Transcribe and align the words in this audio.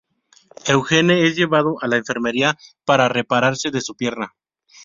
Eugene 0.65 1.27
es 1.27 1.35
llevado 1.35 1.75
a 1.79 1.85
la 1.87 1.97
enfermería 1.97 2.57
para 2.85 3.07
repararse 3.07 3.69
de 3.69 3.81
su 3.81 3.93
pierna. 3.95 4.33